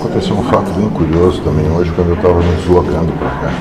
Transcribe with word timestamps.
Aconteceu 0.00 0.34
um 0.34 0.42
fato 0.44 0.70
bem 0.72 0.88
curioso 0.88 1.42
também 1.42 1.70
hoje 1.70 1.92
quando 1.94 2.08
eu 2.08 2.14
estava 2.14 2.40
me 2.40 2.54
deslocando 2.56 3.12
para 3.12 3.28
cá. 3.28 3.52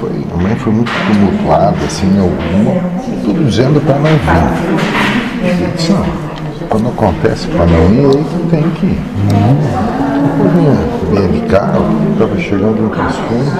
Foi, 0.00 0.10
mãe 0.42 0.56
foi 0.56 0.72
muito 0.72 0.90
tumultuada, 1.06 1.76
assim, 1.86 2.18
alguma, 2.18 2.80
tudo 3.24 3.44
dizendo 3.46 3.80
para 3.80 3.94
não 3.94 4.10
vir. 4.10 5.60
Eu 5.60 5.70
disse, 5.76 5.92
não, 5.92 6.04
quando 6.68 6.88
acontece 6.88 7.46
para 7.46 7.64
não 7.66 7.94
ir, 7.94 8.06
aí 8.06 8.24
tem 8.50 8.70
que 8.70 8.86
ir. 8.86 9.00
Eu 10.40 10.48
vinha, 10.50 11.28
de 11.28 11.40
carro, 11.46 11.84
estava 12.12 12.38
chegando 12.40 12.86
em 12.86 12.88
Cascunha, 12.88 13.52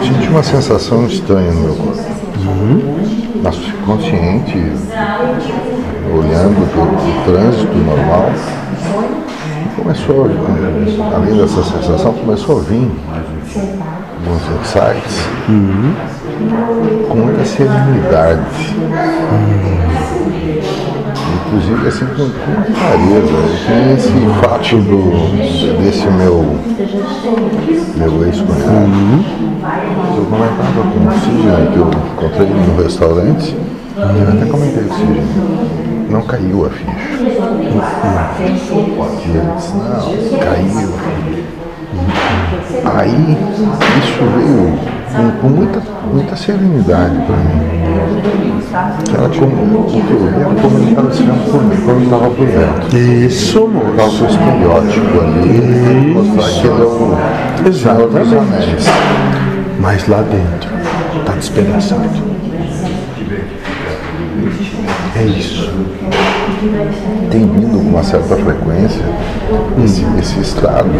eu 0.00 0.06
senti 0.06 0.28
uma 0.28 0.42
sensação 0.42 1.04
estranha 1.06 1.52
no 1.52 1.60
meu 1.60 1.74
corpo. 1.74 2.02
Mas 3.42 3.56
consciente, 3.84 4.56
olhando 6.14 6.68
para 6.70 6.82
o 6.82 7.24
trânsito 7.24 7.76
normal, 7.78 8.30
começou, 9.76 10.30
além 11.14 11.36
dessa 11.36 11.62
sensação, 11.62 12.12
começou 12.12 12.58
a 12.58 12.62
vir 12.62 12.90
alguns 14.22 14.42
insights 14.60 15.26
com 17.08 17.14
muita 17.16 17.44
serenidade. 17.44 18.76
Inclusive 21.46 21.88
assim 21.88 22.06
com, 22.06 22.30
com. 22.30 22.52
E 22.98 23.92
esse 23.92 24.08
fato 24.40 24.76
do, 24.76 25.82
desse 25.82 26.06
meu, 26.06 26.56
meu 27.96 28.24
ex-cunhado, 28.24 28.90
eu 30.16 30.24
comentava 30.24 30.82
com 30.82 30.98
o 31.06 31.12
Sidney 31.20 31.68
que 31.72 31.78
eu 31.78 31.90
encontrei 32.12 32.48
no 32.48 32.82
restaurante, 32.82 33.54
eu 33.96 34.28
até 34.28 34.46
comentei 34.46 34.84
com 34.84 34.94
o 34.94 34.96
Sidney, 34.96 35.24
não 36.12 36.22
caiu 36.22 36.66
a 36.66 36.70
ficha. 36.70 36.92
E 37.18 37.24
ele 39.30 39.52
disse, 39.56 39.74
não, 39.74 40.38
caiu. 40.38 40.92
Aí 42.84 43.38
isso 43.98 44.24
veio 44.36 44.78
com, 45.12 45.30
com 45.40 45.48
muita, 45.48 45.82
muita 46.12 46.36
serenidade 46.36 47.16
para 47.26 47.36
mim. 47.36 47.82
Ela, 49.14 49.28
como, 49.28 49.52
ela 50.40 50.54
comunicava 50.54 51.12
se 51.12 51.22
por 51.22 51.62
mim, 51.62 51.76
quando 51.84 52.04
estava 52.04 52.30
por 52.30 52.46
dentro. 52.46 52.98
Isso, 52.98 53.60
Colocar 53.60 54.04
o 54.04 54.10
seu 54.10 54.26
estereótipo 54.28 55.20
ali, 55.20 56.14
mostrar 56.14 56.48
que 56.60 56.66
ele 56.66 56.82
é 56.82 57.68
o 57.68 57.72
Senhor 57.72 58.08
dos 58.08 58.32
Anéis. 58.32 58.86
Mas 59.78 60.08
lá 60.08 60.22
dentro 60.22 60.70
está 61.20 61.32
despedaçado. 61.32 62.31
É 65.16 65.24
isso. 65.24 65.70
Tem 67.30 67.40
vindo 67.40 67.78
com 67.78 67.88
uma 67.88 68.02
certa 68.02 68.36
frequência 68.36 69.02
esse, 69.84 70.04
esse 70.18 70.40
estado 70.40 70.90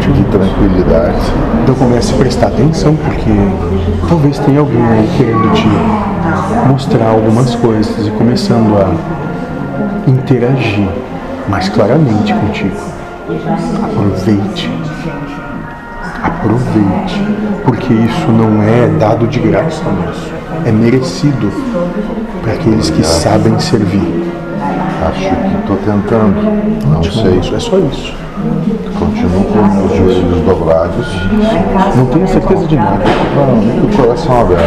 de 0.00 0.24
tranquilidade. 0.24 1.20
Então 1.62 1.74
comece 1.74 2.12
a 2.12 2.16
prestar 2.16 2.46
atenção, 2.48 2.96
porque 2.96 3.30
talvez 4.08 4.38
tenha 4.40 4.60
alguém 4.60 4.82
aí 4.82 5.08
querendo 5.16 5.52
te 5.52 5.68
mostrar 6.68 7.10
algumas 7.10 7.54
coisas 7.54 8.06
e 8.06 8.10
começando 8.10 8.76
a 8.76 10.10
interagir 10.10 10.88
mais 11.48 11.68
claramente 11.68 12.34
contigo. 12.34 12.76
Aproveite. 13.84 14.81
Aproveite. 16.42 17.22
Porque 17.64 17.94
isso 17.94 18.28
não 18.32 18.60
é 18.62 18.88
dado 18.98 19.28
de 19.28 19.38
graça, 19.38 19.82
moço. 19.84 20.32
É 20.66 20.72
merecido 20.72 21.52
para 22.42 22.54
aqueles 22.54 22.90
que 22.90 23.04
sabem 23.06 23.58
servir. 23.60 24.24
Acho 25.06 25.20
que 25.20 25.56
estou 25.60 25.76
tentando, 25.76 26.34
não 26.88 27.02
sei. 27.02 27.38
Isso 27.38 27.54
é 27.54 27.60
só 27.60 27.78
isso. 27.78 28.14
Continuo 28.98 29.44
com 29.44 29.86
os 29.86 29.96
joelhos 29.96 30.40
dobrados, 30.44 31.06
Não 31.96 32.06
tenho 32.06 32.26
certeza 32.26 32.66
de 32.66 32.76
nada. 32.76 33.04
não, 33.36 33.84
o 33.84 33.96
coração 33.96 34.40
aberto. 34.40 34.62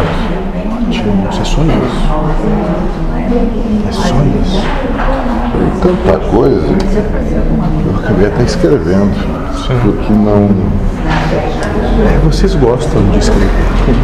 Ótimo, 0.88 1.14
moço. 1.16 1.42
É 1.42 1.44
só 1.44 1.62
isso. 1.62 2.06
É 3.88 3.92
só 3.92 4.16
isso. 4.42 4.62
Tanta 5.82 6.18
coisa, 6.30 6.68
eu 6.68 7.96
acabei 8.00 8.28
até 8.28 8.44
escrevendo, 8.44 9.12
porque 9.84 10.14
não. 10.14 10.50
É, 11.98 12.18
vocês 12.24 12.54
gostam 12.56 13.02
de 13.12 13.20
escrever. 13.20 13.50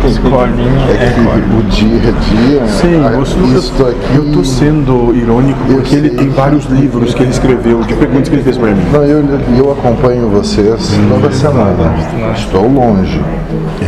Escolinha 0.07 0.69
É 0.89 1.05
é 1.07 1.11
que 1.13 1.55
o 1.55 1.63
dia 1.63 1.97
a 2.09 2.11
dia, 2.11 2.67
Sim, 2.67 3.03
a- 3.05 3.09
você, 3.17 3.37
isto 3.57 3.85
aqui. 3.85 4.15
eu 4.15 4.31
tô 4.31 4.43
sendo 4.43 5.13
irônico 5.15 5.59
Eu 5.67 5.75
porque 5.77 5.95
ele 5.95 6.09
tem 6.11 6.29
vários 6.29 6.65
livros 6.65 7.13
que 7.13 7.23
ele 7.23 7.31
escreveu, 7.31 7.81
de 7.81 7.93
perguntas 7.95 8.29
que 8.29 8.35
ele 8.35 8.43
fez 8.43 8.57
pra 8.57 8.69
mim. 8.71 8.81
Não, 8.93 9.03
eu, 9.03 9.23
eu 9.57 9.71
acompanho 9.71 10.29
vocês 10.29 10.91
toda 11.09 11.31
semana. 11.31 11.93
Estou 12.35 12.67
longe, 12.71 13.21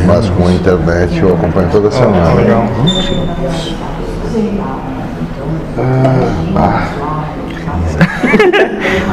mas 0.05 0.27
com 0.29 0.47
a 0.47 0.51
internet 0.51 1.19
eu 1.19 1.33
acompanho 1.33 1.69
toda 1.71 1.91
semana. 1.91 2.33
legal. 2.33 2.65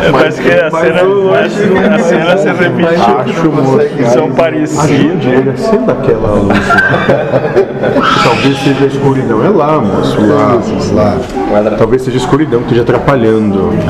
É, 0.03 0.10
parece 0.10 0.42
que 0.42 0.50
a 0.50 0.70
cena, 0.70 1.00
que 1.00 1.94
a 1.94 1.98
cena 1.98 2.36
se 2.36 2.48
repetiu. 2.48 3.19
Acho, 3.19 3.53
moço, 3.53 4.12
São 4.12 4.31
parecidos. 4.32 5.26
Ele 5.26 5.50
acenda 5.50 5.92
aquela 5.92 6.34
luz 6.34 6.69
lá. 6.69 6.75
Talvez 8.25 8.58
seja 8.58 8.84
a 8.84 8.86
escuridão. 8.86 9.44
É 9.44 9.48
lá, 9.48 9.81
moço, 9.81 10.20
lá. 10.26 10.60
Lá. 10.92 11.70
Talvez 11.76 12.03
seja 12.03 12.16
a 12.16 12.20
escuridão 12.20 12.60
que 12.60 12.75
esteja 12.75 12.82
atrapalhando. 12.82 13.70